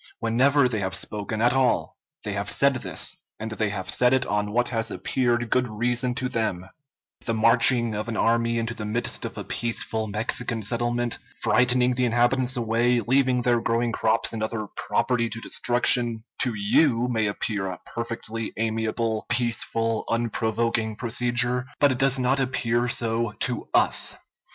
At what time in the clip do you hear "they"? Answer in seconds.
0.67-0.79, 2.23-2.33, 3.51-3.69